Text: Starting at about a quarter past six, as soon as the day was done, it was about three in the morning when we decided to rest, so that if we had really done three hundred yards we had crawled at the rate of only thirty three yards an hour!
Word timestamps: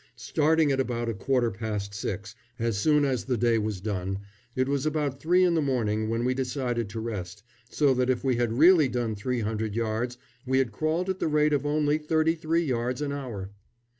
Starting 0.15 0.71
at 0.71 0.79
about 0.79 1.07
a 1.07 1.13
quarter 1.13 1.51
past 1.51 1.93
six, 1.93 2.33
as 2.57 2.75
soon 2.75 3.05
as 3.05 3.25
the 3.25 3.37
day 3.37 3.59
was 3.59 3.79
done, 3.79 4.17
it 4.55 4.67
was 4.67 4.83
about 4.83 5.19
three 5.19 5.43
in 5.43 5.53
the 5.53 5.61
morning 5.61 6.09
when 6.09 6.25
we 6.25 6.33
decided 6.33 6.89
to 6.89 6.99
rest, 6.99 7.43
so 7.69 7.93
that 7.93 8.09
if 8.09 8.23
we 8.23 8.35
had 8.35 8.51
really 8.57 8.87
done 8.87 9.13
three 9.13 9.41
hundred 9.41 9.75
yards 9.75 10.17
we 10.43 10.57
had 10.57 10.71
crawled 10.71 11.07
at 11.07 11.19
the 11.19 11.27
rate 11.27 11.53
of 11.53 11.67
only 11.67 11.99
thirty 11.99 12.33
three 12.33 12.63
yards 12.63 12.99
an 12.99 13.11
hour! 13.11 13.51